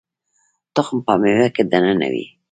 تخم 0.75 0.97
په 1.05 1.13
مېوه 1.21 1.47
کې 1.55 1.63
دننه 1.71 2.07
وي 2.13 2.25